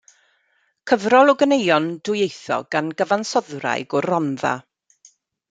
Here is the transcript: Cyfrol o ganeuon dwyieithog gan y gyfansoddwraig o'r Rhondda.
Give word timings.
Cyfrol 0.91 1.33
o 1.33 1.35
ganeuon 1.41 1.85
dwyieithog 2.09 2.65
gan 2.77 2.91
y 2.95 2.97
gyfansoddwraig 3.03 3.95
o'r 4.01 4.09
Rhondda. 4.13 4.57